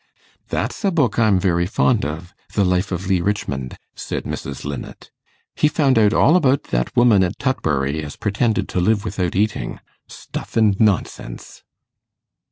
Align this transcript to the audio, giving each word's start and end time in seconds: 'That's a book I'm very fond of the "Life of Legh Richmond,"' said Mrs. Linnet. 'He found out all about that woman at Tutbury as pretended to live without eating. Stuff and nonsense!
'That's 0.49 0.83
a 0.83 0.89
book 0.89 1.19
I'm 1.19 1.39
very 1.39 1.67
fond 1.67 2.05
of 2.05 2.33
the 2.55 2.65
"Life 2.65 2.91
of 2.91 3.05
Legh 3.07 3.23
Richmond,"' 3.23 3.77
said 3.93 4.23
Mrs. 4.23 4.65
Linnet. 4.65 5.11
'He 5.55 5.67
found 5.67 5.99
out 5.99 6.11
all 6.11 6.35
about 6.35 6.63
that 6.73 6.95
woman 6.97 7.23
at 7.23 7.37
Tutbury 7.37 8.03
as 8.03 8.15
pretended 8.15 8.67
to 8.69 8.79
live 8.79 9.05
without 9.05 9.35
eating. 9.35 9.79
Stuff 10.07 10.57
and 10.57 10.75
nonsense! 10.79 11.61